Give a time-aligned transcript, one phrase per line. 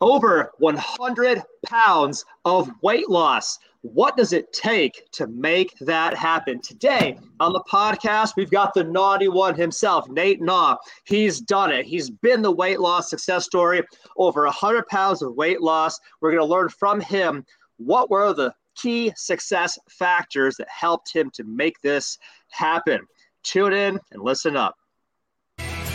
[0.00, 3.58] over 100 pounds of weight loss.
[3.82, 6.60] What does it take to make that happen?
[6.60, 10.76] Today on the podcast, we've got the naughty one himself, Nate Gnau.
[11.04, 11.86] He's done it.
[11.86, 13.82] He's been the weight loss success story,
[14.16, 15.98] over 100 pounds of weight loss.
[16.20, 17.44] We're going to learn from him
[17.76, 22.18] what were the key success factors that helped him to make this
[22.50, 23.00] happen.
[23.42, 24.76] Tune in and listen up.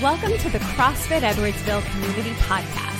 [0.02, 2.93] Welcome to the CrossFit Edwardsville Community Podcast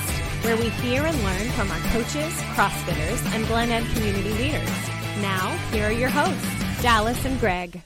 [0.44, 4.69] where we hear and learn from our coaches, CrossFitters, and Glen Ed community leaders.
[5.21, 7.82] Now, here are your hosts, Dallas and Greg.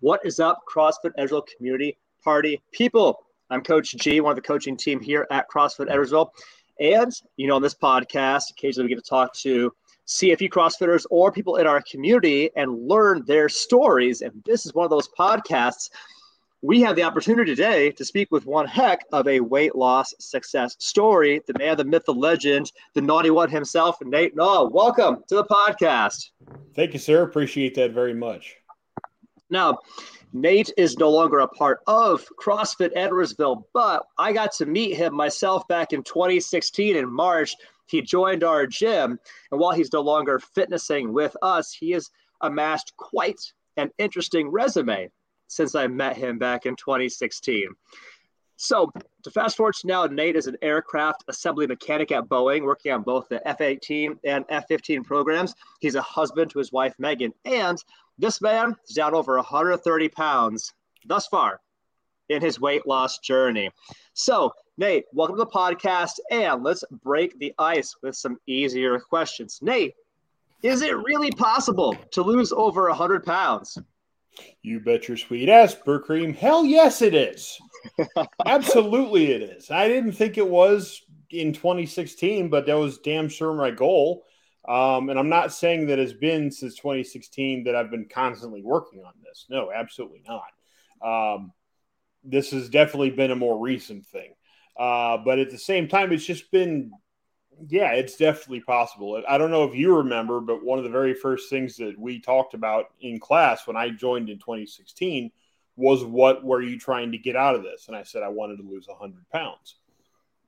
[0.00, 3.24] What is up, CrossFit Edwardsville Community Party people?
[3.48, 6.28] I'm Coach G, one of the coaching team here at CrossFit Edwardsville.
[6.78, 9.72] And, you know, on this podcast, occasionally we get to talk to
[10.06, 14.20] CFE CrossFitters or people in our community and learn their stories.
[14.20, 15.88] And this is one of those podcasts
[16.64, 20.76] we have the opportunity today to speak with one heck of a weight loss success
[20.78, 21.42] story.
[21.44, 24.70] The man, the myth, the legend, the naughty one himself, Nate Gnau.
[24.70, 26.30] Welcome to the podcast.
[26.76, 27.24] Thank you, sir.
[27.24, 28.54] Appreciate that very much.
[29.50, 29.78] Now,
[30.32, 35.16] Nate is no longer a part of CrossFit Edwardsville, but I got to meet him
[35.16, 37.56] myself back in 2016 in March.
[37.86, 39.18] He joined our gym,
[39.50, 42.08] and while he's no longer fitnessing with us, he has
[42.40, 45.10] amassed quite an interesting resume
[45.52, 47.68] since I met him back in 2016.
[48.56, 48.90] So
[49.22, 53.02] to fast forward to now, Nate is an aircraft assembly mechanic at Boeing, working on
[53.02, 55.54] both the F 18 and F 15 programs.
[55.80, 57.34] He's a husband to his wife, Megan.
[57.44, 57.76] And
[58.18, 60.72] this man is down over 130 pounds
[61.04, 61.60] thus far
[62.28, 63.70] in his weight loss journey.
[64.14, 66.18] So, Nate, welcome to the podcast.
[66.30, 69.58] And let's break the ice with some easier questions.
[69.60, 69.94] Nate,
[70.62, 73.76] is it really possible to lose over 100 pounds?
[74.62, 76.34] You bet your sweet ass, Cream.
[76.34, 77.58] Hell yes, it is.
[78.46, 79.70] Absolutely, it is.
[79.70, 84.24] I didn't think it was in 2016, but that was damn sure my goal.
[84.68, 89.00] Um, and I'm not saying that it's been since 2016 that I've been constantly working
[89.04, 89.46] on this.
[89.50, 90.44] No, absolutely not.
[91.04, 91.52] Um,
[92.22, 94.34] this has definitely been a more recent thing.
[94.78, 96.92] Uh, but at the same time, it's just been
[97.68, 99.22] yeah, it's definitely possible.
[99.28, 102.20] I don't know if you remember, but one of the very first things that we
[102.20, 105.30] talked about in class when I joined in 2016
[105.76, 107.88] was what were you trying to get out of this?
[107.88, 109.76] And I said I wanted to lose 100 pounds.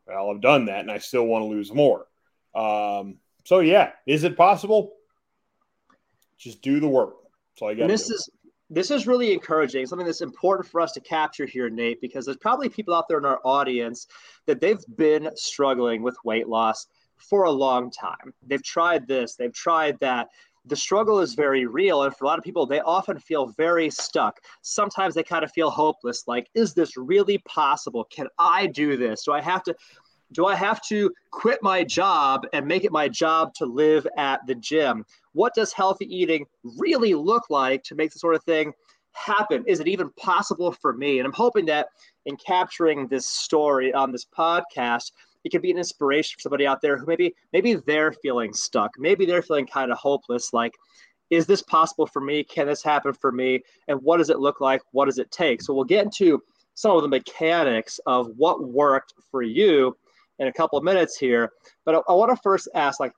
[0.06, 2.06] Well, I've done that, and I still want to lose more.
[2.54, 4.92] Um, so yeah, is it possible?
[6.36, 7.14] Just do the work.
[7.52, 7.88] That's all I got.
[7.88, 8.14] This do.
[8.14, 8.30] is
[8.70, 9.86] this is really encouraging.
[9.86, 13.18] Something that's important for us to capture here, Nate, because there's probably people out there
[13.18, 14.06] in our audience
[14.46, 16.86] that they've been struggling with weight loss
[17.16, 18.32] for a long time.
[18.46, 20.28] They've tried this, they've tried that.
[20.66, 22.04] The struggle is very real.
[22.04, 24.40] And for a lot of people, they often feel very stuck.
[24.62, 28.04] Sometimes they kind of feel hopeless like, is this really possible?
[28.04, 29.24] Can I do this?
[29.24, 29.74] Do I have to?
[30.32, 34.40] Do I have to quit my job and make it my job to live at
[34.46, 35.04] the gym?
[35.34, 36.46] What does healthy eating
[36.78, 38.72] really look like to make the sort of thing
[39.12, 39.64] happen?
[39.66, 41.18] Is it even possible for me?
[41.18, 41.88] And I'm hoping that
[42.26, 45.12] in capturing this story on this podcast,
[45.44, 48.92] it can be an inspiration for somebody out there who maybe maybe they're feeling stuck.
[48.98, 50.72] Maybe they're feeling kind of hopeless like
[51.30, 52.44] is this possible for me?
[52.44, 53.62] Can this happen for me?
[53.88, 54.82] And what does it look like?
[54.92, 55.62] What does it take?
[55.62, 56.42] So we'll get into
[56.74, 59.96] some of the mechanics of what worked for you
[60.38, 61.52] in a couple of minutes here.
[61.84, 63.12] But i, I want to first ask like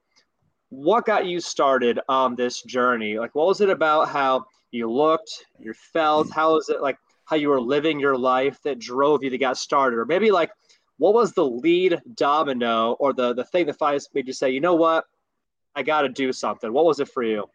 [0.70, 5.46] what got you started on this journey like what was it about how you looked
[5.58, 9.30] you felt how was it like how you were living your life that drove you
[9.30, 10.50] to get started or maybe like
[10.98, 14.60] what was the lead domino or the the thing that finally made you say, you
[14.60, 15.04] know what,
[15.74, 16.72] I got to do something?
[16.72, 17.48] What was it for you?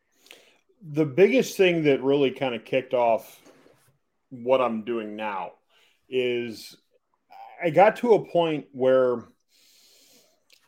[0.92, 3.42] The biggest thing that really kind of kicked off
[4.30, 5.54] what I'm doing now
[6.10, 6.78] is
[7.64, 9.24] I got to a point where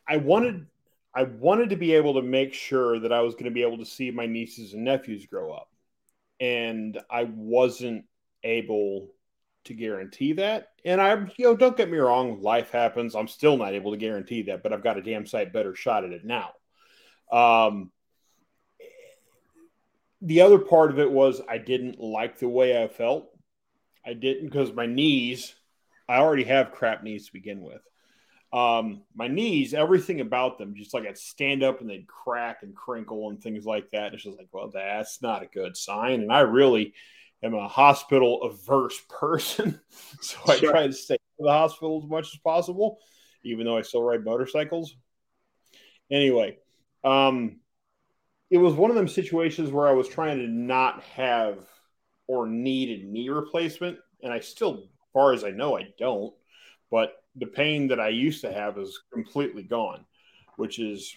[0.07, 0.67] I wanted
[1.15, 3.77] I wanted to be able to make sure that I was going to be able
[3.77, 5.69] to see my nieces and nephews grow up.
[6.39, 8.05] And I wasn't
[8.43, 9.09] able
[9.65, 10.69] to guarantee that.
[10.83, 13.15] And I, you know, don't get me wrong, life happens.
[13.15, 16.03] I'm still not able to guarantee that, but I've got a damn sight better shot
[16.03, 16.49] at it now.
[17.31, 17.91] Um,
[20.21, 23.29] the other part of it was I didn't like the way I felt.
[24.05, 25.53] I didn't because my knees,
[26.09, 27.81] I already have crap knees to begin with.
[28.53, 32.75] Um, my knees, everything about them, just like I'd stand up and they'd crack and
[32.75, 34.05] crinkle and things like that.
[34.05, 36.21] And it's just like, well, that's not a good sign.
[36.21, 36.93] And I really,
[37.43, 39.79] am a hospital averse person.
[40.21, 42.97] so I try to stay in the hospital as much as possible,
[43.43, 44.95] even though I still ride motorcycles.
[46.11, 46.57] Anyway,
[47.03, 47.59] um,
[48.49, 51.59] it was one of them situations where I was trying to not have
[52.27, 53.97] or need a knee replacement.
[54.21, 56.33] And I still, as far as I know, I don't.
[56.89, 60.05] But the pain that I used to have is completely gone,
[60.57, 61.15] which is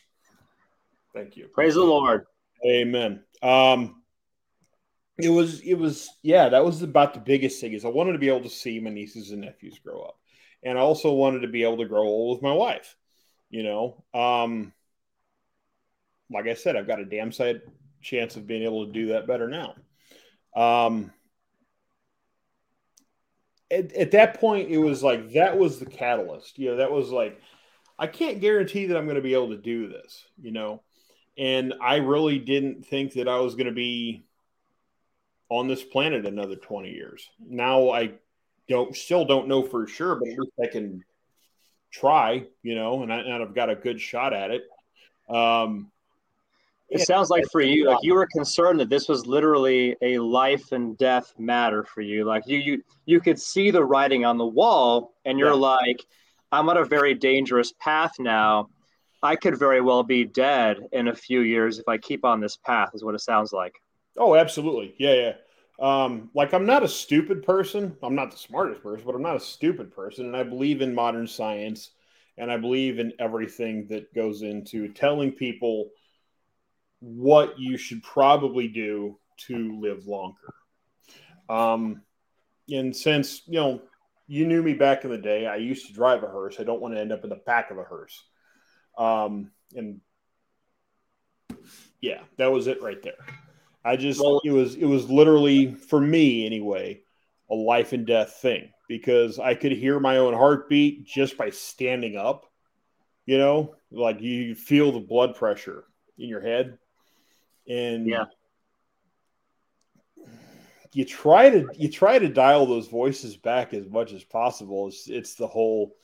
[1.15, 1.49] thank you.
[1.49, 2.27] Praise the Lord.
[2.67, 3.23] Amen.
[3.43, 4.03] Um,
[5.19, 8.19] it was it was yeah that was about the biggest thing is i wanted to
[8.19, 10.19] be able to see my nieces and nephews grow up
[10.63, 12.97] and i also wanted to be able to grow old with my wife
[13.51, 14.73] you know um
[16.31, 17.61] like i said i've got a damn sight
[18.03, 19.75] chance of being able to do that better now
[20.55, 21.11] um
[23.71, 27.11] at, at that point it was like that was the catalyst you know that was
[27.11, 27.41] like
[27.99, 30.83] i can't guarantee that i'm going to be able to do this you know
[31.37, 34.27] and i really didn't think that i was going to be
[35.49, 37.29] on this planet another 20 years.
[37.39, 38.13] Now I
[38.69, 41.05] don't still don't know for sure, but at least I can
[41.91, 44.63] try, you know, and, I, I've got a good shot at it.
[45.29, 45.91] Um,
[46.89, 50.73] it sounds like for you, like you were concerned that this was literally a life
[50.73, 52.25] and death matter for you.
[52.25, 55.55] Like you, you, you could see the writing on the wall, and you're yeah.
[55.55, 56.07] like,
[56.53, 58.69] "I'm on a very dangerous path now.
[59.23, 62.57] I could very well be dead in a few years if I keep on this
[62.57, 63.75] path." Is what it sounds like.
[64.17, 64.95] Oh, absolutely.
[64.99, 65.33] Yeah, yeah.
[65.79, 67.97] Um, like I'm not a stupid person.
[68.03, 70.27] I'm not the smartest person, but I'm not a stupid person.
[70.27, 71.91] And I believe in modern science
[72.39, 75.91] and I believe in everything that goes into telling people
[77.01, 80.55] what you should probably do to live longer.
[81.49, 82.03] Um,
[82.69, 83.83] and since, you know,
[84.27, 86.57] you knew me back in the day, I used to drive a hearse.
[86.59, 88.25] I don't want to end up in the back of a hearse.
[88.99, 90.01] Um, and
[92.01, 93.15] yeah, that was it right there.
[93.85, 97.03] I just it was it was literally for me anyway
[97.51, 102.17] a life and death thing because I could hear my own heartbeat just by standing
[102.17, 102.47] up.
[103.27, 105.85] You know, like you feel the blood pressure
[106.19, 106.79] in your head,
[107.69, 108.25] and yeah,
[110.93, 114.89] you try to you try to dial those voices back as much as possible.
[114.89, 115.95] It's it's the whole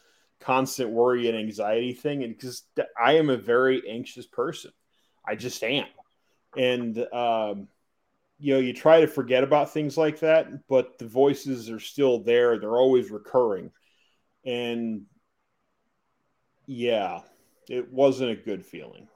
[0.41, 2.63] constant worry and anxiety thing, and because
[3.01, 4.73] I am a very anxious person,
[5.27, 5.87] I just am.
[6.57, 7.69] And um,
[8.43, 12.19] you know you try to forget about things like that but the voices are still
[12.19, 12.59] there.
[12.59, 13.71] They're always recurring.
[14.45, 15.03] And
[16.67, 17.21] yeah
[17.69, 19.07] it wasn't a good feeling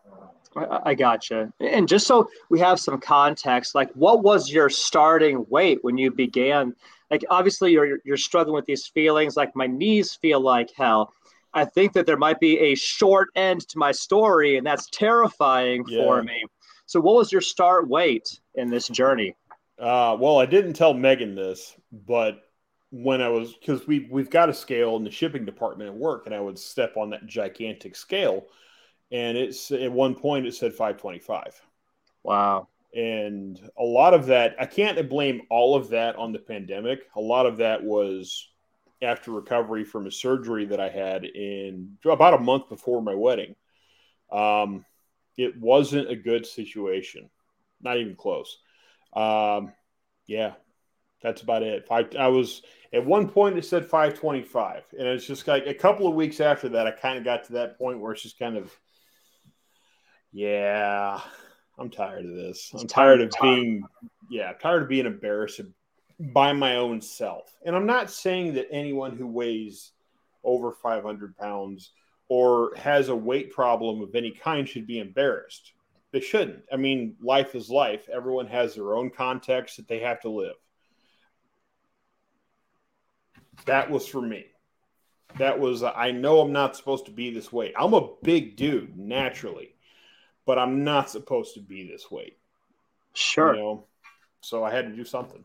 [0.56, 1.52] I, I gotcha.
[1.60, 6.10] And just so we have some context like what was your starting weight when you
[6.10, 6.74] began?
[7.10, 11.12] Like obviously you're you're struggling with these feelings like my knees feel like hell.
[11.54, 15.84] I think that there might be a short end to my story and that's terrifying
[15.88, 16.02] yeah.
[16.02, 16.44] for me.
[16.86, 19.34] So, what was your start weight in this journey?
[19.78, 22.44] Uh, well, I didn't tell Megan this, but
[22.90, 26.26] when I was because we we've got a scale in the shipping department at work,
[26.26, 28.46] and I would step on that gigantic scale,
[29.10, 31.60] and it's at one point it said 525.
[32.22, 32.68] Wow.
[32.94, 37.00] And a lot of that, I can't blame all of that on the pandemic.
[37.14, 38.48] A lot of that was
[39.02, 43.54] after recovery from a surgery that I had in about a month before my wedding.
[44.32, 44.84] Um,
[45.36, 47.28] it wasn't a good situation,
[47.82, 48.58] not even close.
[49.12, 49.72] Um,
[50.26, 50.54] yeah,
[51.22, 51.86] that's about it.
[51.86, 52.62] Five, I was
[52.92, 56.68] at one point it said 525, and it's just like a couple of weeks after
[56.70, 58.74] that, I kind of got to that point where it's just kind of,
[60.36, 61.18] yeah,
[61.78, 62.70] I'm tired of this.
[62.78, 63.82] I'm tired of being,
[64.28, 65.62] yeah, tired of being embarrassed
[66.20, 67.56] by my own self.
[67.64, 69.92] And I'm not saying that anyone who weighs
[70.44, 71.92] over 500 pounds
[72.28, 75.72] or has a weight problem of any kind should be embarrassed.
[76.12, 76.64] They shouldn't.
[76.70, 78.06] I mean, life is life.
[78.12, 80.56] Everyone has their own context that they have to live.
[83.64, 84.44] That was for me.
[85.38, 87.72] That was, I know I'm not supposed to be this way.
[87.74, 89.75] I'm a big dude naturally,
[90.46, 92.38] but I'm not supposed to be this weight.
[93.12, 93.54] Sure.
[93.54, 93.86] You know?
[94.40, 95.44] So I had to do something.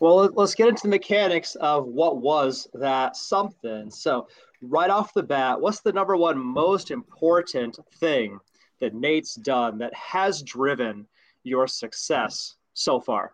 [0.00, 3.90] Well, let's get into the mechanics of what was that something.
[3.90, 4.26] So,
[4.60, 8.38] right off the bat, what's the number one most important thing
[8.80, 11.06] that Nate's done that has driven
[11.44, 13.32] your success so far?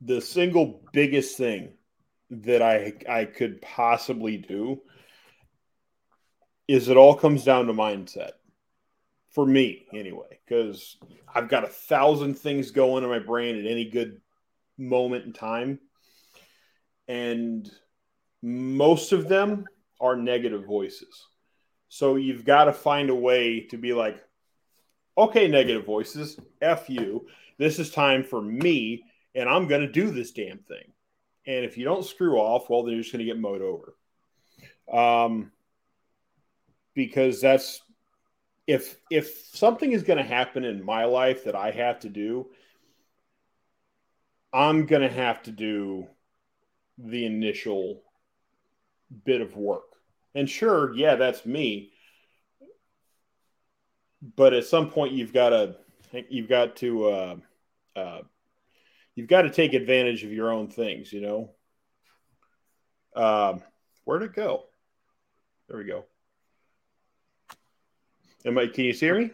[0.00, 1.72] The single biggest thing
[2.30, 4.80] that I I could possibly do
[6.66, 8.32] is it all comes down to mindset.
[9.34, 10.96] For me, anyway, because
[11.34, 14.20] I've got a thousand things going in my brain at any good
[14.78, 15.80] moment in time.
[17.08, 17.68] And
[18.42, 19.64] most of them
[20.00, 21.26] are negative voices.
[21.88, 24.22] So you've got to find a way to be like,
[25.18, 27.26] okay, negative voices, F you.
[27.58, 30.92] This is time for me, and I'm going to do this damn thing.
[31.46, 33.96] And if you don't screw off, well, then you're just going to get mowed over.
[34.90, 35.52] Um,
[36.94, 37.80] because that's
[38.66, 42.46] if if something is going to happen in my life that I have to do,
[44.52, 46.06] I'm going to have to do
[46.96, 48.02] the initial
[49.24, 49.82] bit of work.
[50.34, 51.90] And sure, yeah, that's me.
[54.36, 55.76] But at some point, you've got to
[56.30, 57.36] you've got to uh,
[57.94, 58.20] uh,
[59.14, 61.12] you've got to take advantage of your own things.
[61.12, 61.50] You know.
[63.16, 63.62] Um,
[64.04, 64.64] where'd it go?
[65.68, 66.04] There we go.
[68.46, 68.66] Am I?
[68.66, 69.30] Can you hear me?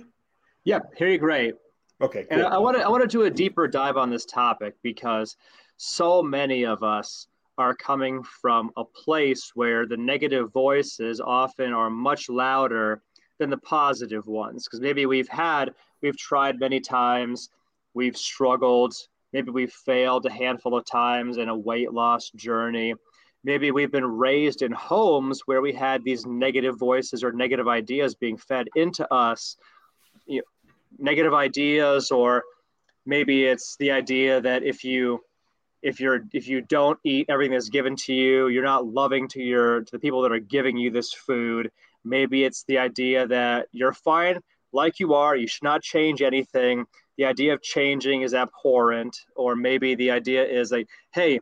[0.65, 1.55] Yeah, hear you great.
[2.01, 2.27] Okay.
[2.31, 2.39] Cool.
[2.39, 5.37] And I want to I want to do a deeper dive on this topic because
[5.77, 7.27] so many of us
[7.59, 13.03] are coming from a place where the negative voices often are much louder
[13.39, 15.71] than the positive ones because maybe we've had
[16.03, 17.51] we've tried many times
[17.95, 18.95] we've struggled
[19.33, 22.95] maybe we've failed a handful of times in a weight loss journey
[23.45, 28.15] maybe we've been raised in homes where we had these negative voices or negative ideas
[28.15, 29.57] being fed into us.
[30.27, 30.43] You know,
[30.99, 32.43] negative ideas or
[33.07, 35.21] maybe it's the idea that if you
[35.83, 39.41] if you're if you don't eat everything that's given to you you're not loving to
[39.41, 41.71] your to the people that are giving you this food.
[42.05, 44.41] Maybe it's the idea that you're fine
[44.73, 46.87] like you are you should not change anything.
[47.19, 49.17] The idea of changing is abhorrent.
[49.37, 51.41] Or maybe the idea is like hey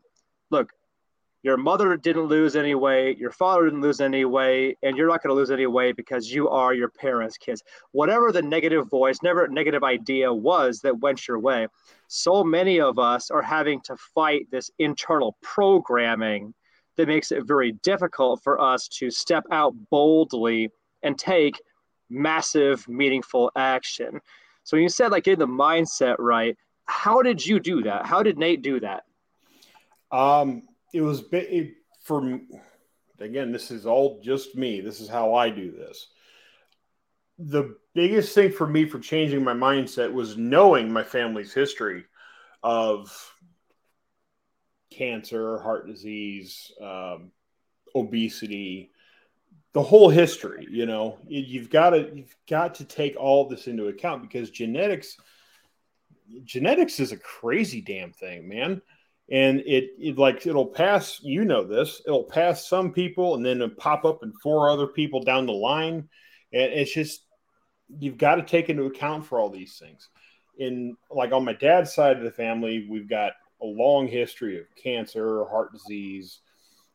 [1.42, 5.22] your mother didn't lose any weight, your father didn't lose any weight, and you're not
[5.22, 7.62] going to lose any weight because you are your parents' kids.
[7.92, 11.68] Whatever the negative voice, never negative idea was that went your way,
[12.08, 16.54] so many of us are having to fight this internal programming
[16.96, 20.70] that makes it very difficult for us to step out boldly
[21.04, 21.60] and take
[22.10, 24.20] massive, meaningful action.
[24.64, 28.06] So when you said like getting the mindset right, how did you do that?
[28.06, 29.04] How did Nate do that?
[30.10, 32.40] Um, it was it, for
[33.20, 34.80] again this is all just me.
[34.80, 36.08] This is how i do this.
[37.38, 42.04] The biggest thing for me for changing my mindset was knowing my family's history
[42.62, 43.32] of
[44.90, 47.30] cancer heart disease um,
[47.94, 48.90] obesity
[49.74, 51.18] the whole history you know?
[51.28, 55.16] You've got to you've got to take all this into account because genetics
[56.44, 58.82] genetics is a crazy damn thing man
[59.30, 63.70] and it, it, like it'll pass you know this it'll pass some people and then
[63.76, 66.08] pop up in four other people down the line.
[66.52, 67.22] And it's just
[68.00, 70.08] you've got to take into account for all these things.
[70.58, 74.66] In like on my dad's side of the family we've got a long history of
[74.82, 76.40] cancer heart disease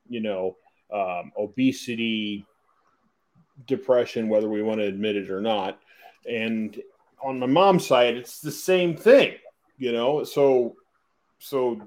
[0.07, 0.57] you know
[0.93, 2.45] um, obesity
[3.67, 5.79] depression whether we want to admit it or not.
[6.27, 6.81] And
[7.23, 9.35] on my mom's side it's the same thing
[9.77, 10.23] you know?
[10.23, 10.75] So
[11.39, 11.81] so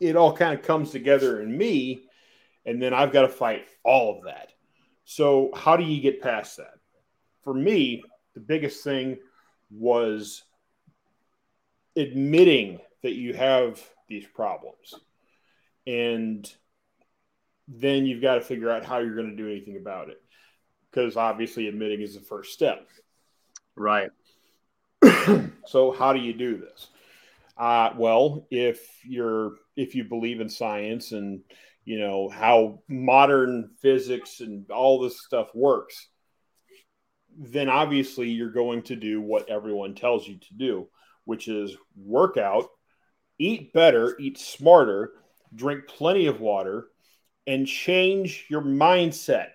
[0.00, 2.04] it all kind of comes together in me,
[2.64, 4.50] and then I've got to fight all of that.
[5.04, 6.74] So, how do you get past that?
[7.44, 8.02] For me,
[8.34, 9.18] the biggest thing
[9.70, 10.42] was
[11.96, 14.94] admitting that you have these problems.
[15.86, 16.50] And
[17.68, 20.20] then you've got to figure out how you're going to do anything about it.
[20.90, 22.86] Because obviously, admitting is the first step.
[23.74, 24.10] Right.
[25.66, 26.88] so, how do you do this?
[27.56, 31.40] Uh, well, if you're if you believe in science and
[31.84, 36.08] you know how modern physics and all this stuff works,
[37.38, 40.88] then obviously you're going to do what everyone tells you to do,
[41.24, 42.66] which is work out,
[43.38, 45.12] eat better, eat smarter,
[45.54, 46.88] drink plenty of water,
[47.46, 49.48] and change your mindset.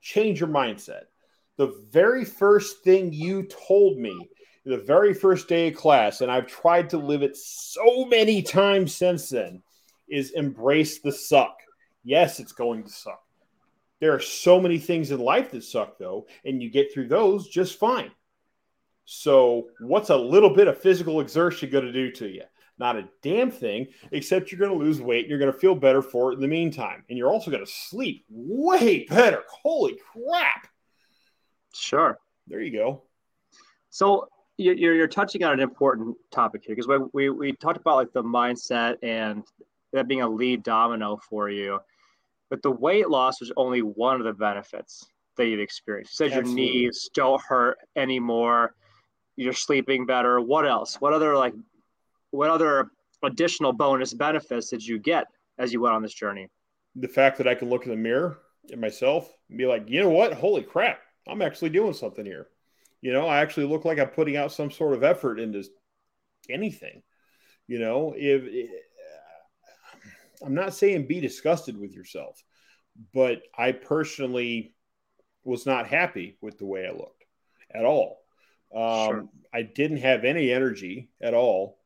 [0.00, 1.02] Change your mindset.
[1.58, 4.30] The very first thing you told me
[4.70, 8.94] the very first day of class, and I've tried to live it so many times
[8.94, 9.62] since then,
[10.08, 11.58] is embrace the suck.
[12.04, 13.20] Yes, it's going to suck.
[14.00, 17.48] There are so many things in life that suck, though, and you get through those
[17.48, 18.12] just fine.
[19.06, 22.44] So, what's a little bit of physical exertion going to do to you?
[22.78, 25.74] Not a damn thing, except you're going to lose weight and you're going to feel
[25.74, 27.04] better for it in the meantime.
[27.08, 29.42] And you're also going to sleep way better.
[29.62, 30.68] Holy crap.
[31.74, 32.18] Sure.
[32.46, 33.02] There you go.
[33.90, 34.28] So,
[34.60, 38.12] you're, you're touching on an important topic here because we, we, we talked about like
[38.12, 39.44] the mindset and
[39.92, 41.80] that being a lead domino for you
[42.50, 46.12] but the weight loss was only one of the benefits that you've experienced.
[46.12, 46.62] You said Absolutely.
[46.62, 48.74] your knees don't hurt anymore.
[49.36, 50.40] You're sleeping better.
[50.40, 51.00] What else?
[51.00, 51.54] What other like
[52.32, 52.90] what other
[53.22, 55.26] additional bonus benefits did you get
[55.58, 56.48] as you went on this journey?
[56.96, 58.38] The fact that i can look in the mirror
[58.70, 60.34] at myself and be like you know what?
[60.34, 62.48] Holy crap i'm actually doing something here
[63.00, 65.64] you know, I actually look like I'm putting out some sort of effort into
[66.48, 67.02] anything.
[67.66, 68.70] You know, if, if
[70.44, 72.42] I'm not saying be disgusted with yourself,
[73.14, 74.74] but I personally
[75.44, 77.24] was not happy with the way I looked
[77.72, 78.18] at all.
[78.74, 79.28] Um, sure.
[79.52, 81.78] I didn't have any energy at all.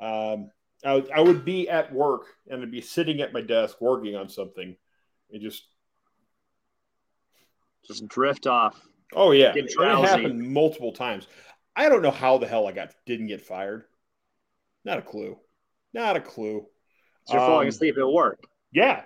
[0.00, 0.50] Um,
[0.84, 4.28] I, I would be at work and I'd be sitting at my desk working on
[4.28, 4.76] something
[5.32, 5.64] and just
[7.86, 8.80] just drift off.
[9.14, 11.26] Oh yeah, it happened multiple times.
[11.74, 13.84] I don't know how the hell I got didn't get fired.
[14.84, 15.38] Not a clue.
[15.92, 16.66] Not a clue.
[17.26, 18.40] So you're falling Um, asleep at work.
[18.72, 19.02] Yeah.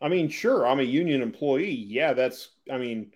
[0.00, 1.70] I mean, sure, I'm a union employee.
[1.70, 3.12] Yeah, that's I mean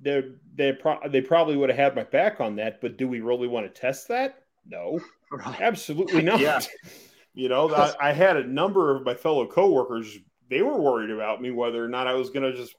[0.00, 0.22] they
[0.54, 3.48] they pro- they probably would have had my back on that, but do we really
[3.48, 4.44] want to test that?
[4.66, 5.00] No.
[5.32, 5.62] Right.
[5.62, 6.40] Absolutely not.
[6.40, 6.60] Yeah.
[7.34, 10.18] You know, I, I had a number of my fellow coworkers,
[10.50, 12.74] they were worried about me whether or not I was going to just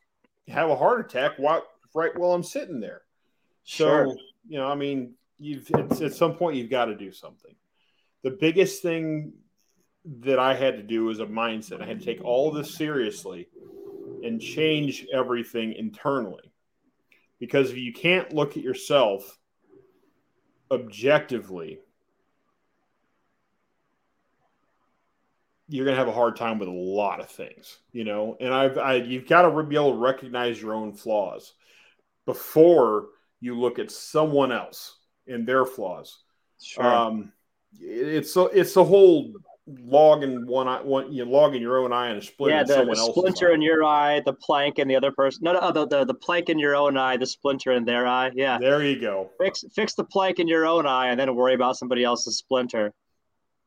[0.47, 3.01] have a heart attack while, right while I'm sitting there.
[3.63, 4.15] So, Sure.
[4.47, 7.55] you know, I mean, you've it's, at some point you've got to do something.
[8.23, 9.33] The biggest thing
[10.21, 11.81] that I had to do was a mindset.
[11.81, 13.47] I had to take all this seriously
[14.23, 16.51] and change everything internally.
[17.39, 19.37] Because if you can't look at yourself
[20.71, 21.79] objectively,
[25.67, 28.37] you're going to have a hard time with a lot of things, you know.
[28.39, 31.53] And I've I, you've got to be able to recognize your own flaws
[32.25, 33.07] before
[33.39, 36.19] you look at someone else and their flaws.
[36.61, 36.83] Sure.
[36.85, 37.33] Um,
[37.79, 39.33] it's so it's the whole
[39.65, 42.55] logging one eye, one you know, logging your own eye and a splinter.
[42.55, 45.41] yeah, in the, someone the splinter in your eye, the plank in the other person.
[45.43, 48.31] No, no, the, the the plank in your own eye, the splinter in their eye.
[48.35, 49.29] Yeah, There you go.
[49.39, 52.93] fix fix the plank in your own eye, and then worry about somebody else's splinter.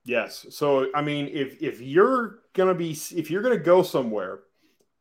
[0.04, 0.46] Yes.
[0.50, 4.40] So I mean, if if you're gonna be if you're gonna go somewhere,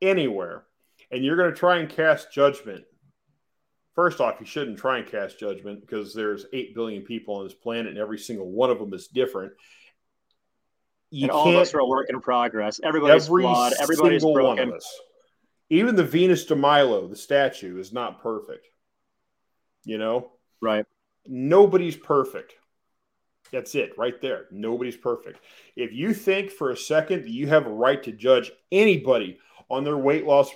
[0.02, 0.64] anywhere,
[1.12, 2.86] and you're gonna try and cast judgment,
[3.96, 7.54] first off, you shouldn't try and cast judgment because there's eight billion people on this
[7.54, 9.54] planet, and every single one of them is different.
[11.12, 12.80] You and all of us are a work in progress.
[12.84, 13.74] Everybody's every flawed.
[13.80, 14.70] Everybody's single one broken.
[14.70, 15.00] of us.
[15.70, 18.68] Even the Venus de Milo, the statue, is not perfect.
[19.86, 20.86] You know, Right.
[21.26, 22.54] nobody's perfect.
[23.52, 24.48] That's it, right there.
[24.52, 25.40] Nobody's perfect.
[25.76, 29.84] If you think for a second that you have a right to judge anybody on
[29.84, 30.50] their weight loss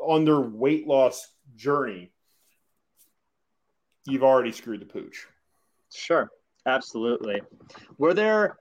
[0.00, 1.26] on their weight loss
[1.56, 2.12] journey,
[4.06, 5.26] you've already screwed the pooch.
[5.92, 6.30] Sure.
[6.66, 7.40] Absolutely.
[7.98, 8.58] Were there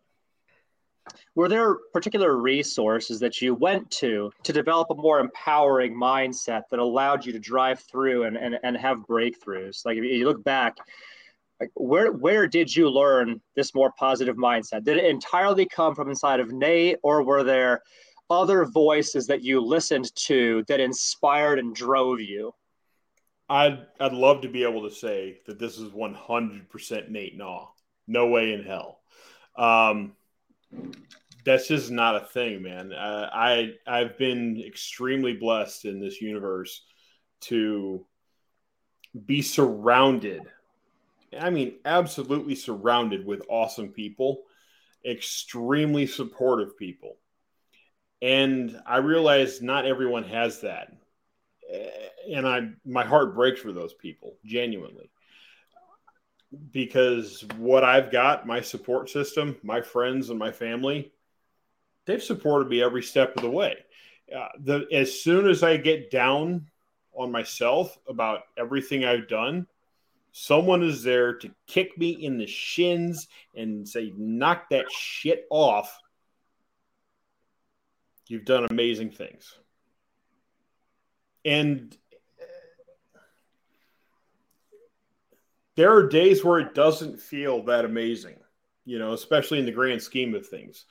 [1.36, 6.80] were there particular resources that you went to to develop a more empowering mindset that
[6.80, 9.86] allowed you to drive through and, and, and have breakthroughs?
[9.86, 10.78] Like if you look back,
[11.60, 14.84] like where where did you learn this more positive mindset?
[14.84, 17.82] Did it entirely come from inside of Nate, or were there
[18.30, 22.54] other voices that you listened to that inspired and drove you?
[23.50, 27.68] I'd I'd love to be able to say that this is 100% Nate Gnau.
[28.08, 29.00] No way in hell.
[29.56, 30.14] Um,
[31.46, 32.92] that's just not a thing, man.
[32.92, 36.82] Uh, I I've been extremely blessed in this universe
[37.42, 38.06] to
[39.26, 40.42] be surrounded.
[41.40, 44.44] I mean, absolutely surrounded with awesome people,
[45.06, 47.18] extremely supportive people.
[48.22, 50.92] And I realize not everyone has that.
[52.34, 55.10] And I my heart breaks for those people, genuinely
[56.72, 61.12] because what I've got, my support system, my friends and my family,
[62.06, 63.78] they've supported me every step of the way.
[64.36, 66.68] Uh, the as soon as I get down
[67.14, 69.68] on myself about everything I've done,
[70.32, 76.00] someone is there to kick me in the shins and say, "Knock that shit off."
[78.28, 79.60] You've done amazing things.
[81.46, 81.96] And
[85.76, 88.38] there are days where it doesn't feel that amazing,
[88.84, 90.86] you know, especially in the grand scheme of things.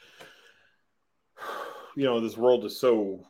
[1.96, 3.26] You know, this world is so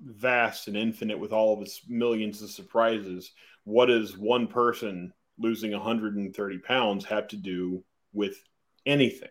[0.00, 3.32] vast and infinite with all of its millions of surprises.
[3.64, 8.42] What does one person losing 130 pounds have to do with
[8.84, 9.28] anything?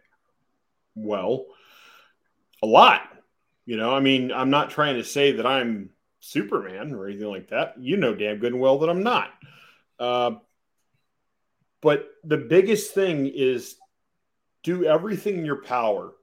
[0.94, 1.46] Well,
[2.62, 3.02] a lot.
[3.66, 5.90] You know, I mean, I'm not trying to say that I'm
[6.26, 7.76] Superman or anything like that.
[7.80, 9.30] You know damn good and well that I'm not.
[10.00, 10.32] Uh,
[11.82, 13.76] but the biggest thing is
[14.64, 16.14] do everything in your power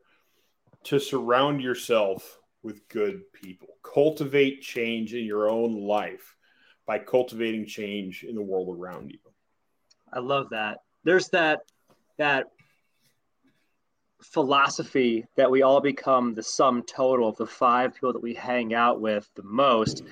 [0.84, 3.68] to surround yourself with good people.
[3.82, 6.36] Cultivate change in your own life
[6.84, 9.18] by cultivating change in the world around you.
[10.12, 10.78] I love that.
[11.04, 11.60] There's that
[12.18, 12.48] that
[14.22, 18.74] philosophy that we all become the sum total of the five people that we hang
[18.74, 20.02] out with the most.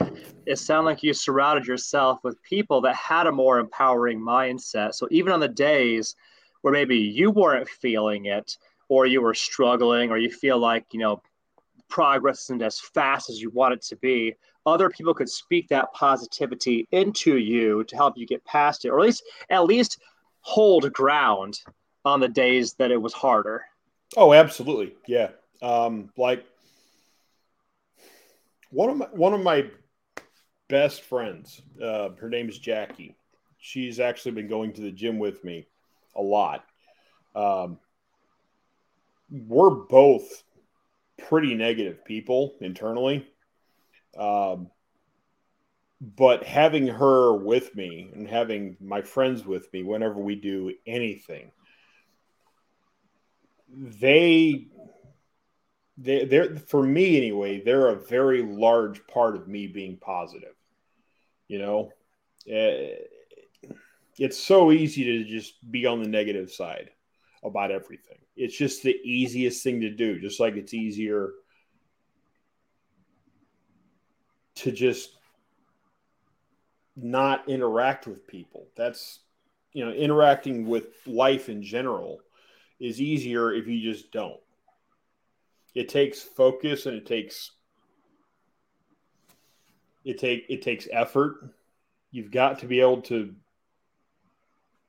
[0.46, 4.94] It sounded like you surrounded yourself with people that had a more empowering mindset.
[4.94, 6.16] So even on the days
[6.62, 8.56] where maybe you weren't feeling it
[8.88, 11.22] or you were struggling or you feel like, you know,
[11.88, 14.34] progress isn't as fast as you want it to be,
[14.66, 19.00] other people could speak that positivity into you to help you get past it, or
[19.00, 20.00] at least at least
[20.42, 21.60] hold ground
[22.04, 23.64] on the days that it was harder.
[24.16, 24.94] Oh, absolutely.
[25.06, 25.30] Yeah.
[25.62, 26.44] Um, like
[28.70, 29.70] one of my one of my
[30.68, 31.60] best friends.
[31.82, 33.16] Uh, her name is Jackie.
[33.58, 35.66] She's actually been going to the gym with me
[36.16, 36.64] a lot.
[37.34, 37.78] Um,
[39.30, 40.42] we're both
[41.28, 43.26] pretty negative people internally.
[44.18, 44.70] Um,
[46.00, 51.52] but having her with me and having my friends with me whenever we do anything,
[53.72, 54.66] they
[55.96, 60.54] they they're for me anyway they're a very large part of me being positive
[61.50, 61.92] you know?
[62.48, 62.94] Eh,
[64.18, 66.90] it's so easy to just be on the negative side
[67.42, 68.18] about everything.
[68.36, 71.30] It's just the easiest thing to do just like it's easier
[74.56, 75.16] to just
[76.96, 78.68] not interact with people.
[78.76, 79.20] That's
[79.72, 82.20] you know interacting with life in general
[82.80, 84.40] is easier if you just don't.
[85.74, 87.52] It takes focus and it takes
[90.04, 91.50] it take it takes effort.
[92.10, 93.34] You've got to be able to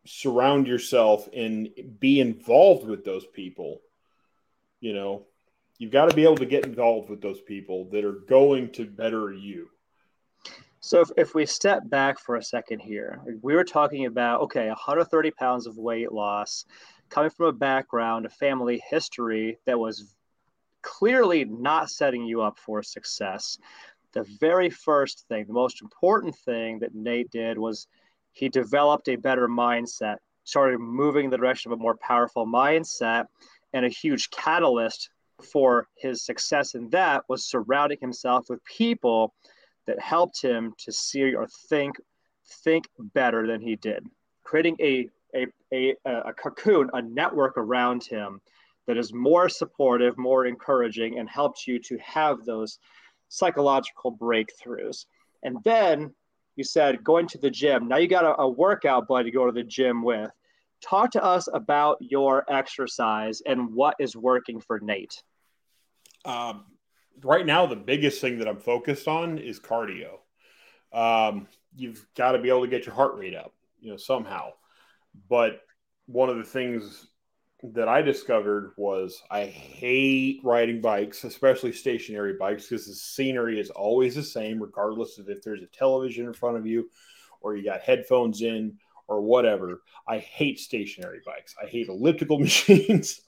[0.06, 3.82] surround yourself and be involved with those people
[4.82, 5.24] you know.
[5.78, 8.86] You've got to be able to get involved with those people that are going to
[8.86, 9.70] better you.
[10.80, 14.68] So if, if we step back for a second here we were talking about okay
[14.68, 16.66] 130 pounds of weight loss
[17.12, 20.16] coming from a background a family history that was
[20.82, 23.60] clearly not setting you up for success.
[24.14, 27.88] The very first thing, the most important thing that Nate did was
[28.32, 33.28] he developed a better mindset, started moving in the direction of a more powerful mindset.
[33.74, 35.10] And a huge catalyst
[35.42, 39.34] for his success in that was surrounding himself with people
[39.88, 41.96] that helped him to see or think
[42.64, 44.06] think better than he did
[44.44, 48.42] creating a a, a, a cocoon a network around him
[48.88, 52.80] that is more supportive, more encouraging, and helps you to have those
[53.30, 55.06] psychological breakthroughs.
[55.44, 56.14] And then
[56.56, 57.88] you said going to the gym.
[57.88, 60.32] Now you got a, a workout buddy to go to the gym with.
[60.82, 65.22] Talk to us about your exercise and what is working for Nate.
[66.26, 66.66] Um,
[67.24, 70.20] right now, the biggest thing that I'm focused on is cardio.
[70.92, 74.52] Um, you've got to be able to get your heart rate up, you know, somehow.
[75.30, 75.62] But
[76.06, 77.08] one of the things
[77.64, 83.70] that I discovered was I hate riding bikes, especially stationary bikes, because the scenery is
[83.70, 86.90] always the same, regardless of if there's a television in front of you
[87.42, 89.82] or you got headphones in or whatever.
[90.08, 91.56] I hate stationary bikes.
[91.62, 93.22] I hate elliptical machines.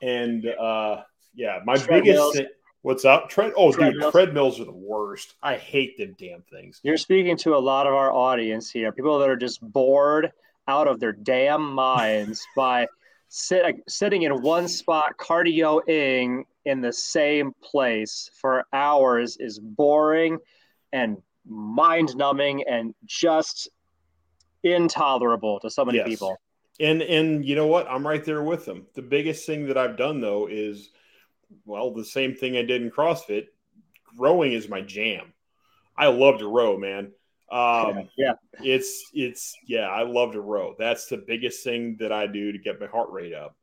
[0.00, 1.02] and uh,
[1.34, 2.46] yeah, my biggest thing,
[2.82, 3.28] what's up?
[3.28, 4.02] Tread oh treadmills.
[4.02, 5.34] dude, treadmills are the worst.
[5.42, 6.80] I hate them damn things.
[6.82, 10.32] You're speaking to a lot of our audience here, people that are just bored
[10.68, 12.86] out of their damn minds by
[13.28, 20.38] sit, sitting in one spot, cardioing in the same place for hours is boring
[20.92, 23.68] and mind numbing and just
[24.62, 26.08] intolerable to so many yes.
[26.08, 26.36] people.
[26.80, 27.88] And and you know what?
[27.90, 28.86] I'm right there with them.
[28.94, 30.90] The biggest thing that I've done though is
[31.66, 33.48] well, the same thing I did in CrossFit.
[34.16, 35.32] Rowing is my jam.
[35.96, 37.12] I love to row, man.
[37.52, 40.74] Um, yeah, it's it's yeah, I love to row.
[40.78, 43.54] That's the biggest thing that I do to get my heart rate up.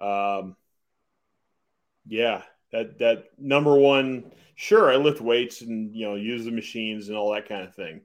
[0.00, 0.56] Um,
[2.06, 4.32] yeah, that that number one.
[4.54, 7.74] Sure, I lift weights and you know use the machines and all that kind of
[7.74, 8.00] thing,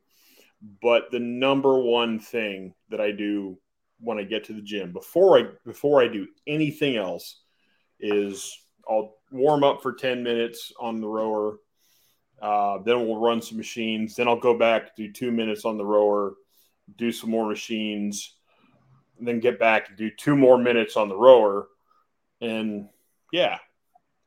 [0.82, 3.58] but the number one thing that I do
[4.02, 7.40] when I get to the gym before I before I do anything else
[8.02, 8.54] is
[8.90, 11.56] I'll warm up for ten minutes on the rower
[12.42, 14.16] uh, then we'll run some machines.
[14.16, 16.34] Then I'll go back, do two minutes on the rower,
[16.98, 18.36] do some more machines,
[19.20, 21.68] then get back and do two more minutes on the rower.
[22.42, 22.90] And
[23.32, 23.60] yeah,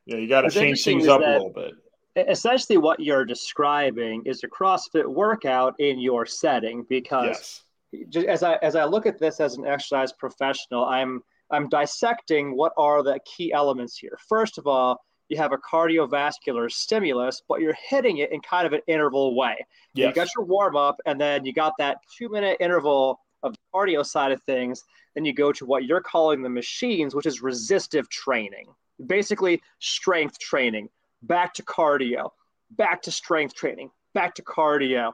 [0.05, 1.73] yeah, you got to change things up a little bit.
[2.15, 8.23] Essentially, what you're describing is a CrossFit workout in your setting because yes.
[8.25, 12.71] as I as I look at this as an exercise professional, I'm I'm dissecting what
[12.77, 14.17] are the key elements here.
[14.29, 18.73] First of all, you have a cardiovascular stimulus, but you're hitting it in kind of
[18.73, 19.55] an interval way.
[19.93, 20.09] Yes.
[20.09, 23.59] You got your warm up, and then you got that two minute interval of the
[23.73, 24.83] cardio side of things.
[25.15, 28.67] Then you go to what you're calling the machines, which is resistive training,
[29.05, 30.89] basically strength training,
[31.23, 32.29] back to cardio,
[32.71, 35.13] back to strength training, back to cardio.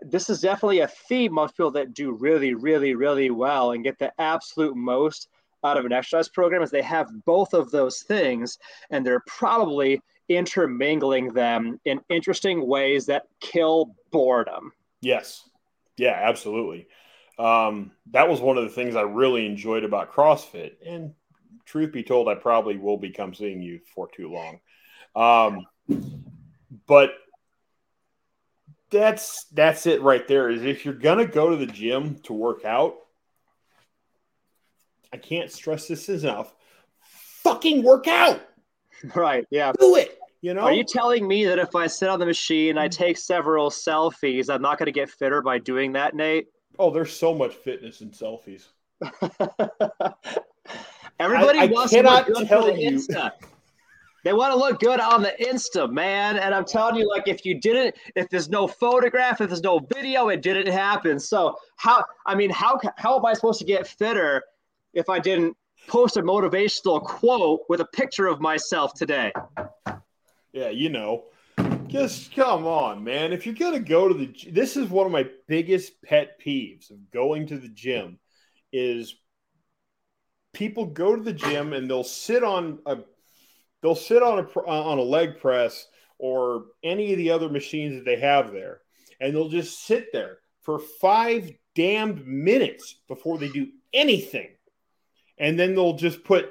[0.00, 3.98] This is definitely a theme most people that do really, really, really well and get
[3.98, 5.28] the absolute most
[5.64, 8.58] out of an exercise program is they have both of those things
[8.90, 14.72] and they're probably intermingling them in interesting ways that kill boredom.
[15.00, 15.48] Yes.
[15.96, 16.88] Yeah, absolutely.
[17.38, 20.74] Um, that was one of the things I really enjoyed about CrossFit.
[20.86, 21.14] And
[21.64, 24.60] truth be told, I probably will become seeing you for too long.
[25.14, 25.66] Um,
[26.86, 27.12] but
[28.90, 30.50] that's that's it right there.
[30.50, 32.96] Is if you're gonna go to the gym to work out,
[35.12, 36.54] I can't stress this enough.
[37.42, 38.40] Fucking work out.
[39.16, 39.44] Right.
[39.50, 39.72] Yeah.
[39.80, 40.16] Do it.
[40.42, 40.60] You know.
[40.60, 42.92] Are you telling me that if I sit on the machine, I mm.
[42.92, 46.46] take several selfies, I'm not going to get fitter by doing that, Nate?
[46.78, 48.66] oh, there's so much fitness in selfies.
[51.20, 53.32] Everybody I- I wants to look good tell the you- Insta.
[54.24, 56.38] They want to look good on the Insta, man.
[56.38, 59.80] And I'm telling you, like, if you didn't, if there's no photograph, if there's no
[59.80, 61.18] video, it didn't happen.
[61.18, 62.04] So how?
[62.24, 64.44] I mean, how how am I supposed to get fitter
[64.92, 65.56] if I didn't
[65.88, 69.32] post a motivational quote with a picture of myself today?
[70.52, 71.24] Yeah, you know.
[71.88, 73.32] Just come on, man.
[73.32, 77.10] If you're gonna go to the, this is one of my biggest pet peeves of
[77.10, 78.18] going to the gym,
[78.72, 79.14] is
[80.54, 82.98] people go to the gym and they'll sit on a,
[83.82, 85.86] they'll sit on a uh, on a leg press
[86.18, 88.80] or any of the other machines that they have there,
[89.20, 94.48] and they'll just sit there for five damned minutes before they do anything,
[95.42, 96.50] and then they'll just put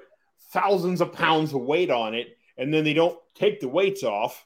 [0.51, 4.45] thousands of pounds of weight on it, and then they don't take the weights off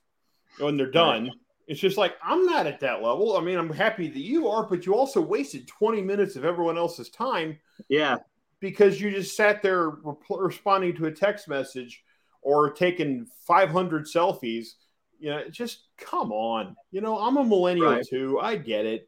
[0.60, 1.32] when they're done.
[1.68, 3.36] It's just like I'm not at that level.
[3.36, 6.78] I mean, I'm happy that you are, but you also wasted 20 minutes of everyone
[6.78, 8.18] else's time Yeah,
[8.60, 9.94] because you just sat there
[10.30, 12.04] responding to a text message
[12.44, 14.76] or taking 500 selfies.
[15.18, 16.76] You know, just come on.
[16.92, 18.06] You know, I'm a millennial Right.
[18.08, 18.40] too.
[18.40, 19.08] I get it.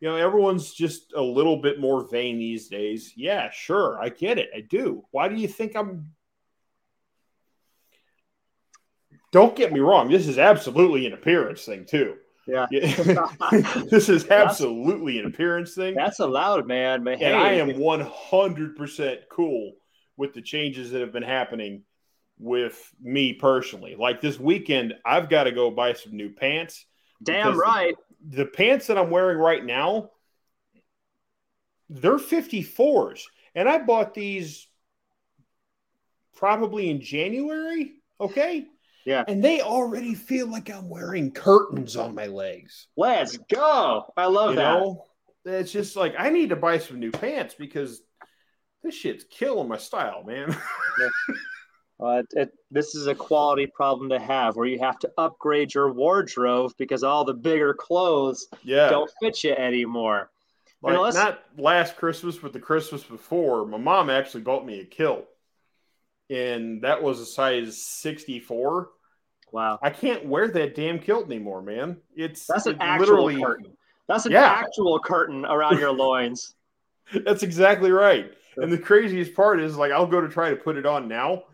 [0.00, 3.12] You know, everyone's just a little bit more vain these days.
[3.16, 3.98] Yeah, sure.
[4.00, 4.50] I get it.
[4.54, 5.04] I do.
[5.10, 6.12] Why do you think I'm
[9.34, 10.08] don't get me wrong.
[10.08, 12.14] This is absolutely an appearance thing too.
[12.46, 12.66] Yeah.
[12.70, 15.96] this is absolutely an appearance thing.
[15.96, 17.02] that's allowed, man.
[17.02, 19.72] But hey, And I am 100% cool
[20.16, 21.82] with the changes that have been happening
[22.38, 23.96] with me personally.
[23.98, 26.86] Like this weekend, I've got to go buy some new pants.
[27.20, 27.96] damn right.
[28.28, 30.10] The pants that I'm wearing right now,
[31.88, 33.22] they're 54s.
[33.54, 34.66] And I bought these
[36.36, 37.92] probably in January.
[38.20, 38.66] Okay.
[39.04, 39.24] Yeah.
[39.28, 42.86] And they already feel like I'm wearing curtains on my legs.
[42.96, 44.12] Let's go.
[44.16, 44.80] I love You that.
[44.80, 45.04] know,
[45.44, 48.00] it's just like I need to buy some new pants because
[48.82, 50.56] this shit's killing my style, man.
[52.00, 55.72] Uh, it, it, this is a quality problem to have where you have to upgrade
[55.72, 60.30] your wardrobe because all the bigger clothes yeah, don't fit you anymore.
[60.82, 63.64] like you not last Christmas, but the Christmas before.
[63.64, 65.26] My mom actually bought me a kilt,
[66.28, 68.90] and that was a size sixty-four.
[69.52, 69.78] Wow.
[69.80, 71.98] I can't wear that damn kilt anymore, man.
[72.16, 73.76] It's That's an actual literally curtain.
[74.08, 74.46] That's an Yeah.
[74.46, 76.56] actual curtain around your loins.
[77.24, 78.32] That's exactly right.
[78.56, 81.44] And the craziest part is like I'll go to try to put it on now,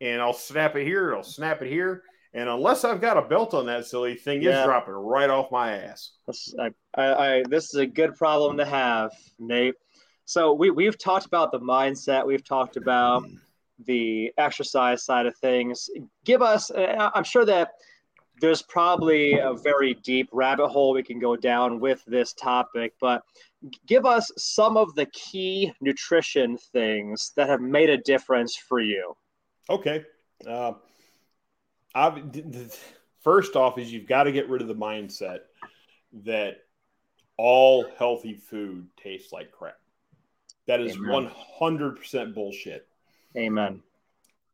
[0.00, 2.02] and I'll snap it here, I'll snap it here,
[2.34, 4.58] and unless I've got a belt on that silly thing, Yeah.
[4.60, 6.12] it's dropping right off my ass.
[6.26, 7.04] That's, I, I,
[7.38, 9.74] I, this is a good problem to have, Nate.
[10.24, 12.26] So we, we've talked about the mindset.
[12.26, 13.24] We've talked about
[13.86, 15.88] the exercise side of things.
[16.24, 17.70] Give us, I'm sure that
[18.40, 23.22] there's probably a very deep rabbit hole we can go down with this topic, but
[23.86, 29.16] give us some of the key nutrition things that have made a difference for you.
[29.70, 30.04] Okay.
[30.46, 30.72] Uh,
[32.32, 32.78] th-
[33.20, 35.40] first off, is you've got to get rid of the mindset
[36.24, 36.58] that
[37.36, 39.78] all healthy food tastes like crap.
[40.66, 41.30] That is Amen.
[41.60, 42.86] 100% bullshit.
[43.36, 43.82] Amen.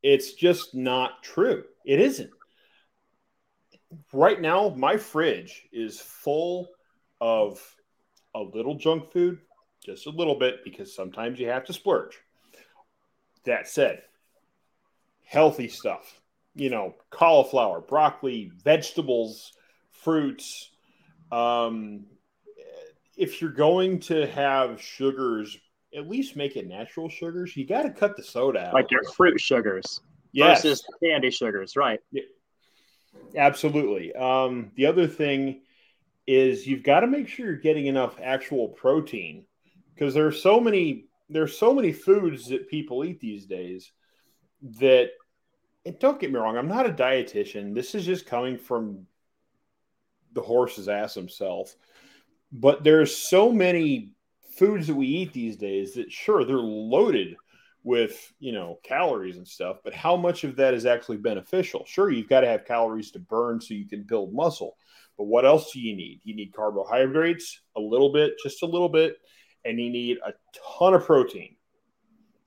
[0.03, 1.65] It's just not true.
[1.85, 2.31] It isn't.
[4.13, 6.69] Right now, my fridge is full
[7.21, 7.61] of
[8.35, 9.39] a little junk food,
[9.85, 12.19] just a little bit, because sometimes you have to splurge.
[13.45, 14.03] That said,
[15.25, 16.21] healthy stuff,
[16.55, 19.53] you know, cauliflower, broccoli, vegetables,
[19.91, 20.71] fruits.
[21.33, 22.07] Um,
[23.17, 25.57] if you're going to have sugars,
[25.97, 27.57] at least make it natural sugars.
[27.57, 28.75] You got to cut the soda out.
[28.75, 30.01] Like your fruit sugars
[30.33, 30.63] yes.
[30.63, 32.01] versus candy sugars, right?
[33.37, 34.15] Absolutely.
[34.15, 35.63] Um, the other thing
[36.27, 39.45] is you've got to make sure you're getting enough actual protein
[39.95, 43.93] because there's so many there's so many foods that people eat these days
[44.65, 45.11] that
[45.87, 47.75] and don't get me wrong, I'm not a dietitian.
[47.75, 49.07] This is just coming from
[50.33, 51.77] the horse's ass himself.
[52.53, 54.13] But there's so many
[54.57, 57.37] foods that we eat these days that sure they're loaded
[57.83, 62.11] with you know calories and stuff but how much of that is actually beneficial sure
[62.11, 64.79] you've got to have calories to burn so you can build muscle
[65.19, 68.89] but what else do you need you need carbohydrates a little bit just a little
[68.89, 69.19] bit
[69.67, 70.33] and you need a
[70.79, 71.54] ton of protein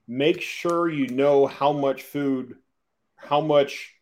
[0.08, 2.56] make sure you know how much food
[3.18, 3.94] how much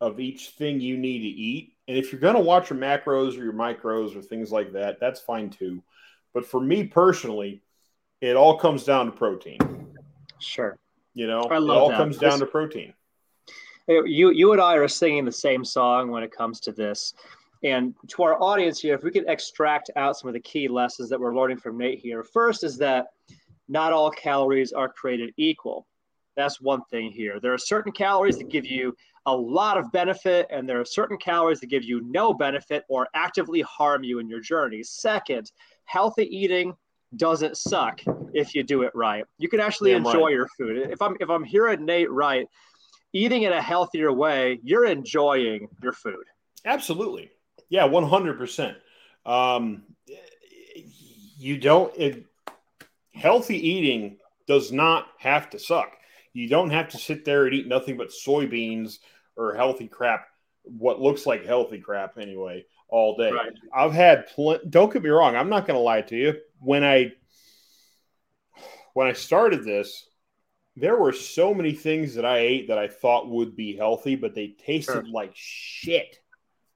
[0.00, 1.74] of each thing you need to eat.
[1.88, 5.00] And if you're going to watch your macros or your micros or things like that,
[5.00, 5.82] that's fine too.
[6.32, 7.62] But for me personally,
[8.20, 9.58] it all comes down to protein.
[10.38, 10.78] Sure.
[11.14, 11.76] You know, I love.
[11.76, 11.96] it all that.
[11.96, 12.94] comes down to protein.
[13.88, 17.14] You, you and I are singing the same song when it comes to this.
[17.64, 21.10] And to our audience here, if we could extract out some of the key lessons
[21.10, 22.22] that we're learning from Nate here.
[22.22, 23.08] First is that
[23.70, 25.86] not all calories are created equal.
[26.36, 27.38] That's one thing here.
[27.40, 28.94] There are certain calories that give you
[29.26, 33.08] a lot of benefit, and there are certain calories that give you no benefit or
[33.14, 34.82] actively harm you in your journey.
[34.82, 35.52] Second,
[35.84, 36.74] healthy eating
[37.16, 38.00] doesn't suck
[38.34, 39.24] if you do it right.
[39.38, 40.32] You can actually Damn enjoy right.
[40.32, 40.90] your food.
[40.90, 42.46] If I'm if I'm hearing Nate right,
[43.12, 46.24] eating in a healthier way, you're enjoying your food.
[46.64, 47.30] Absolutely.
[47.68, 48.74] Yeah, 100%.
[49.24, 49.84] Um,
[51.38, 52.26] you don't, it,
[53.14, 55.92] healthy eating does not have to suck.
[56.32, 58.98] You don't have to sit there and eat nothing but soybeans
[59.36, 60.26] or healthy crap,
[60.62, 63.32] what looks like healthy crap anyway, all day.
[63.32, 63.52] Right.
[63.74, 66.34] I've had pl- don't get me wrong, I'm not going to lie to you.
[66.60, 67.12] When I
[68.94, 70.06] when I started this,
[70.76, 74.34] there were so many things that I ate that I thought would be healthy, but
[74.34, 75.04] they tasted sure.
[75.12, 76.18] like shit.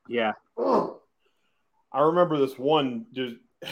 [0.09, 0.33] Yeah.
[0.59, 3.07] I remember this one.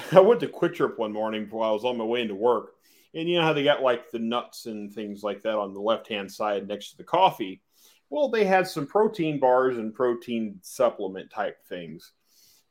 [0.12, 2.74] I went to QuikTrip one morning while I was on my way into work,
[3.14, 5.81] and you know how they got like the nuts and things like that on the
[5.81, 7.62] left hand side next to the coffee.
[8.11, 12.12] Well, they had some protein bars and protein supplement type things.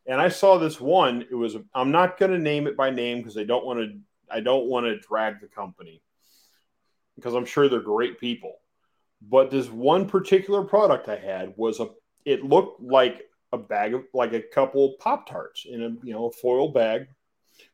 [0.06, 1.26] And I saw this one.
[1.30, 4.00] It was I'm not going to name it by name because I don't want to
[4.30, 6.02] I don't want to drag the company
[7.16, 8.54] because I'm sure they're great people.
[9.22, 11.90] But this one particular product I had was a
[12.26, 16.28] it looked like a bag of like a couple Pop Tarts in a you know
[16.28, 17.08] a foil bag,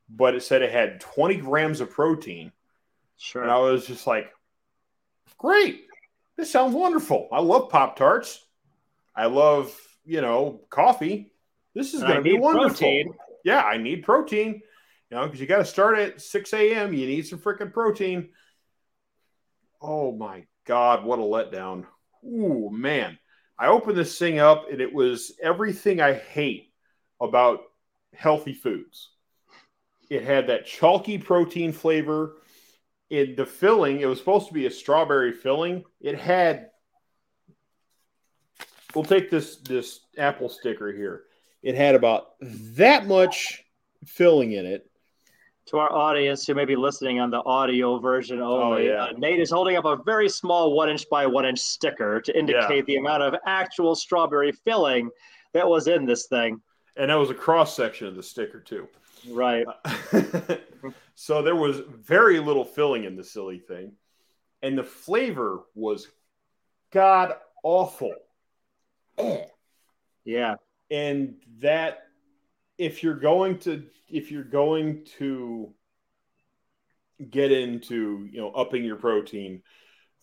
[0.09, 2.51] but it said it had 20 grams of protein.
[3.17, 3.41] Sure.
[3.41, 4.31] And I was just like,
[5.37, 5.85] great.
[6.35, 7.27] This sounds wonderful.
[7.31, 8.45] I love Pop Tarts.
[9.15, 11.33] I love, you know, coffee.
[11.73, 12.69] This is going to be wonderful.
[12.69, 13.13] Protein.
[13.43, 14.61] Yeah, I need protein.
[15.09, 16.93] You know, because you got to start at 6 a.m.
[16.93, 18.29] You need some freaking protein.
[19.81, 21.85] Oh my God, what a letdown.
[22.23, 23.17] Ooh, man.
[23.59, 26.71] I opened this thing up and it was everything I hate
[27.19, 27.61] about
[28.15, 29.09] healthy foods.
[30.09, 32.37] It had that chalky protein flavor.
[33.09, 35.85] In the filling, it was supposed to be a strawberry filling.
[36.01, 36.69] It had
[38.93, 41.23] we'll take this this apple sticker here.
[41.63, 43.63] It had about that much
[44.05, 44.89] filling in it
[45.67, 49.03] to our audience who may be listening on the audio version only, oh, yeah.
[49.03, 52.37] uh, Nate is holding up a very small one inch by one inch sticker to
[52.37, 52.81] indicate yeah.
[52.87, 55.09] the amount of actual strawberry filling
[55.53, 56.61] that was in this thing.
[56.95, 58.87] And that was a cross section of the sticker, too.
[59.29, 59.65] Right.
[61.15, 63.91] so there was very little filling in the silly thing.
[64.61, 66.07] And the flavor was
[66.91, 68.13] god awful.
[70.25, 70.55] yeah.
[70.89, 72.06] And that
[72.77, 75.73] if you're going to if you're going to
[77.29, 79.61] get into you know upping your protein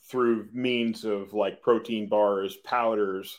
[0.09, 3.39] through means of like protein bars powders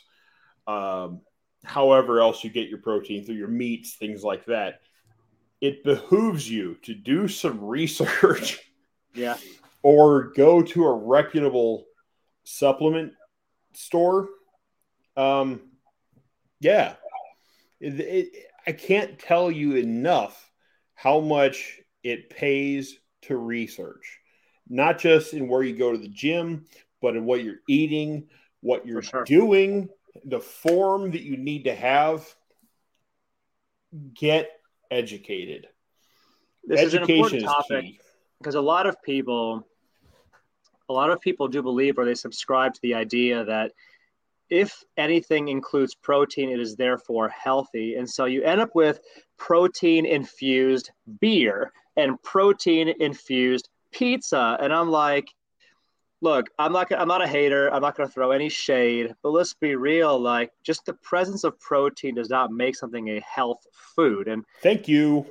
[0.66, 1.20] um,
[1.64, 4.80] however else you get your protein through your meats things like that
[5.60, 8.60] it behooves you to do some research
[9.14, 9.36] yeah.
[9.82, 11.84] or go to a reputable
[12.44, 13.12] supplement
[13.72, 14.28] store.
[15.16, 15.60] Um
[16.60, 16.94] yeah.
[17.80, 18.28] It, it,
[18.66, 20.50] I can't tell you enough
[20.94, 24.18] how much it pays to research,
[24.68, 26.66] not just in where you go to the gym,
[27.00, 28.28] but in what you're eating,
[28.60, 29.24] what you're sure.
[29.24, 29.88] doing,
[30.24, 32.26] the form that you need to have.
[34.14, 34.50] Get
[34.90, 35.68] educated.
[36.64, 38.00] This Education is an important topic
[38.38, 39.66] because a lot of people,
[40.88, 43.72] a lot of people do believe or they subscribe to the idea that
[44.50, 47.96] if anything includes protein, it is therefore healthy.
[47.96, 49.00] And so you end up with
[49.36, 54.56] protein infused beer and protein infused pizza.
[54.60, 55.28] And I'm like,
[56.20, 57.72] look, I'm not I'm not a hater.
[57.72, 60.18] I'm not going to throw any shade, but let's be real.
[60.18, 64.28] Like, just the presence of protein does not make something a health food.
[64.28, 65.26] And thank you.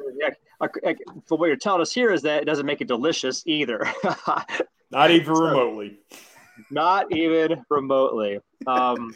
[1.27, 3.85] For what you're telling us here is that it doesn't make it delicious either.
[4.91, 5.99] not even so, remotely
[6.69, 8.39] not even remotely.
[8.67, 9.15] Um,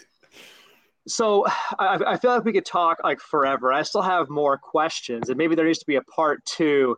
[1.07, 1.45] so
[1.77, 3.73] I, I, feel like we could talk like forever.
[3.73, 6.97] I still have more questions, and maybe there needs to be a part two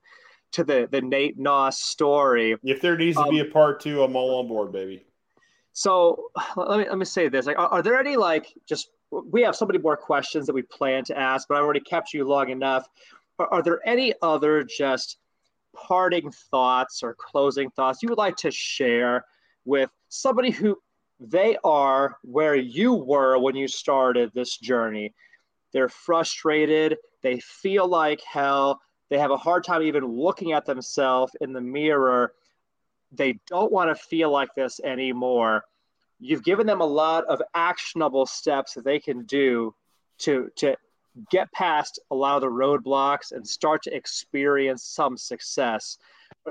[0.53, 2.55] to the the Nate Gnau's story.
[2.63, 5.05] If there needs to be a um, part two, I'm all on board, baby.
[5.73, 9.41] So let me let me say this: like, are, are there any like just we
[9.43, 12.25] have so many more questions that we plan to ask, but I've already kept you
[12.25, 12.87] long enough.
[13.39, 15.17] Are, are there any other just
[15.73, 19.23] parting thoughts or closing thoughts you would like to share
[19.65, 20.77] with somebody who
[21.19, 25.13] they are where you were when you started this journey.
[25.71, 26.97] They're frustrated.
[27.21, 28.81] They feel like hell.
[29.09, 32.33] They have a hard time even looking at themselves in the mirror.
[33.11, 35.63] They don't want to feel like this anymore.
[36.19, 39.75] You've given them a lot of actionable steps that they can do
[40.19, 40.75] to, to
[41.29, 45.97] get past a lot of the roadblocks and start to experience some success.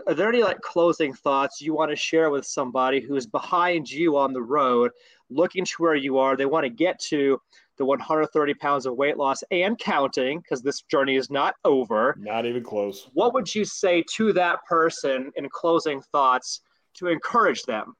[0.06, 3.90] Are there any like closing thoughts you want to share with somebody who is behind
[3.90, 4.92] you on the road,
[5.30, 6.36] looking to where you are?
[6.36, 7.40] They want to get to
[7.76, 12.16] the 130 pounds of weight loss and counting because this journey is not over.
[12.20, 13.08] Not even close.
[13.14, 16.60] What would you say to that person in closing thoughts
[16.94, 17.94] to encourage them?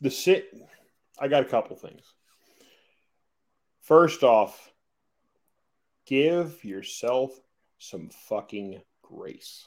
[0.00, 0.52] The sit,
[1.20, 2.02] I got a couple things.
[3.82, 4.72] First off,
[6.04, 7.30] give yourself
[7.78, 9.66] some fucking grace.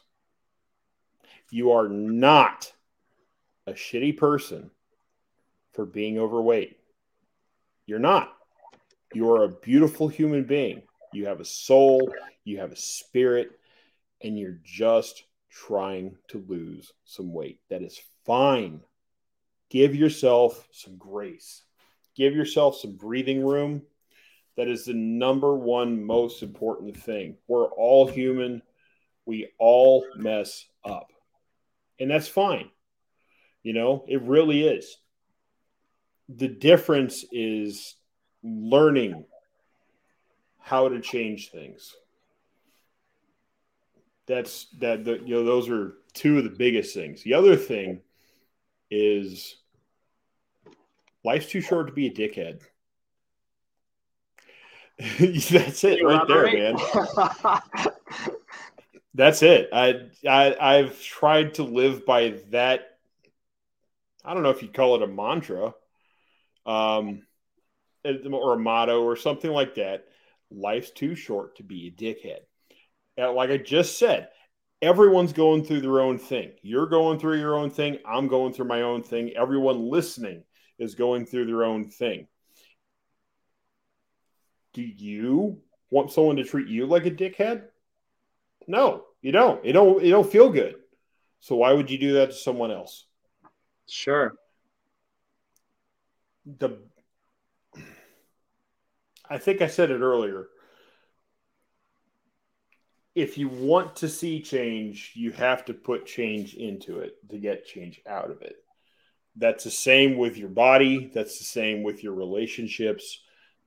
[1.50, 2.72] You are not
[3.68, 4.72] a shitty person
[5.74, 6.78] for being overweight.
[7.86, 8.34] You're not.
[9.14, 10.84] You are a beautiful human being.
[11.14, 12.10] You have a soul,
[12.46, 13.60] you have a spirit,
[14.22, 17.60] and you're just trying to lose some weight.
[17.70, 18.82] That is fine.
[19.70, 21.64] Give yourself some grace,
[22.16, 23.82] give yourself some breathing room
[24.58, 27.38] that is the number one most important thing.
[27.48, 28.62] We're all human.
[29.26, 31.08] We all mess up.
[32.00, 32.70] And that's fine.
[33.64, 34.98] You know, it really is.
[36.30, 37.96] The difference is
[38.44, 39.26] learning
[40.60, 41.96] how to change things.
[44.28, 47.24] That's that the, you know those are two of the biggest things.
[47.24, 48.02] The other thing
[48.90, 49.58] is
[51.24, 52.62] life's too short to be a dickhead.
[55.52, 56.78] That's it right there, man.
[59.14, 59.70] That's it.
[59.74, 62.98] I, I I've tried to live by that.
[64.24, 65.74] I don't know if you'd call it a mantra,
[66.66, 67.24] um,
[68.06, 70.06] or a motto or something like that.
[70.50, 72.40] Life's too short to be a dickhead.
[73.18, 74.30] And like I just said,
[74.82, 76.54] everyone's going through their own thing.
[76.62, 78.00] You're going through your own thing.
[78.06, 79.32] I'm going through my own thing.
[79.36, 80.44] Everyone listening
[80.80, 82.28] is going through their own thing
[84.74, 87.64] do you want someone to treat you like a dickhead?
[88.72, 89.64] No, you don't.
[89.66, 90.02] You don't.
[90.02, 90.76] You don't feel good.
[91.42, 93.06] So why would you do that to someone else?
[93.86, 94.34] Sure.
[96.46, 96.80] The
[99.30, 100.48] I think I said it earlier.
[103.14, 107.66] If you want to see change, you have to put change into it to get
[107.66, 108.56] change out of it.
[109.36, 111.12] That's the same with your body.
[111.14, 113.20] That's the same with your relationships.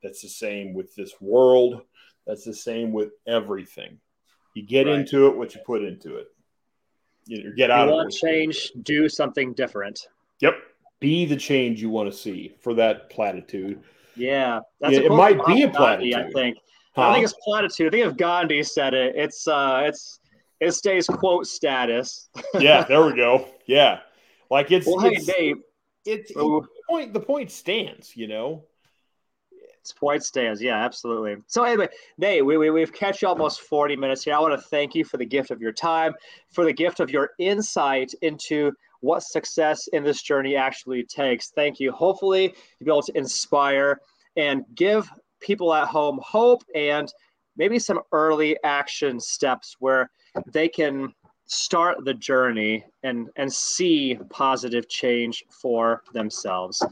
[0.03, 1.83] That's the same with this world.
[2.27, 3.99] That's the same with everything.
[4.55, 5.01] You get right.
[5.01, 6.29] into it what you put into it.
[7.27, 10.09] You get out you of want change, do something different.
[10.41, 10.55] Yep.
[11.01, 13.81] Be the change you want to see for that platitude.
[14.15, 14.61] Yeah.
[14.81, 16.13] That's yeah, it might be a platitude.
[16.13, 16.59] Gandhi, I think.
[16.95, 17.09] Huh?
[17.09, 17.89] I think it's platitude.
[17.89, 20.21] I think if Gandhi said it, it's uh it's
[20.61, 22.29] it stays quote status.
[22.55, 23.49] yeah, there we go.
[23.67, 24.01] Yeah.
[24.51, 25.57] Like it's well, it's, hey Dave.
[26.05, 28.65] It's, it's the point the point stands, you know.
[29.93, 30.63] Point stands.
[30.63, 31.37] Yeah, absolutely.
[31.47, 34.35] So anyway, Nate, we, we, we've catch you almost 40 minutes here.
[34.35, 36.15] I want to thank you for the gift of your time,
[36.51, 41.51] for the gift of your insight into what success in this journey actually takes.
[41.51, 41.93] Thank you.
[41.93, 44.01] Hopefully, you'll be able to inspire
[44.37, 45.11] and give
[45.41, 47.13] people at home hope and
[47.57, 50.11] maybe some early action steps where
[50.53, 51.13] they can
[51.47, 56.83] start the journey and and see positive change for themselves.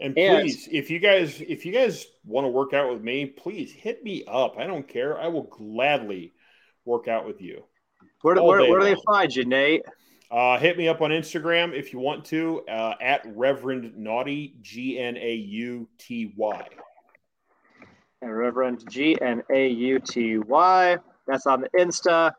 [0.00, 3.26] And please and, if you guys if you guys want to work out with me
[3.26, 4.58] please hit me up.
[4.58, 5.18] I don't care.
[5.18, 6.32] I will gladly
[6.84, 7.64] work out with you.
[8.22, 9.82] Where, where, where do they find you nate?
[10.30, 14.98] Uh, hit me up on Instagram if you want to uh, at Reverend Gnauty G
[14.98, 16.66] N A U T Y.
[18.22, 20.96] And Reverend G N A U T Y.
[21.26, 22.32] That's on the Insta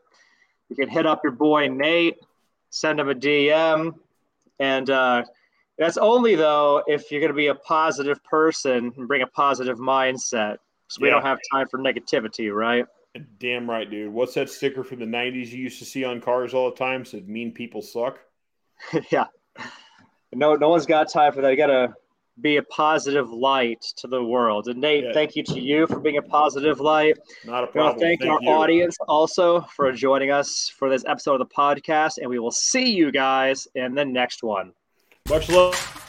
[0.78, 2.18] you can hit up your boy Nate,
[2.72, 3.94] send him a DM,
[4.60, 5.24] and uh,
[5.78, 9.78] that's only though if you're going to be a positive person and bring a positive
[9.78, 10.58] mindset.
[10.88, 11.16] So we yeah.
[11.16, 12.86] don't have time for negativity, right?
[13.40, 14.12] Damn right, dude.
[14.12, 17.06] What's that sticker from the '90s you used to see on cars all the time?
[17.06, 18.20] Said "Mean people suck."
[19.12, 19.26] yeah.
[20.34, 21.52] No, no one's got time for that.
[21.52, 21.94] You got to
[22.42, 24.68] be a positive light to the world.
[24.68, 25.14] And Nate, yeah.
[25.14, 27.18] thank you to you for being a positive light.
[27.46, 28.00] Not a problem.
[28.00, 28.50] thank, thank our you.
[28.50, 32.18] audience also for joining us for this episode of the podcast.
[32.18, 34.74] And we will see you guys in the next one.
[35.30, 36.00] Much love.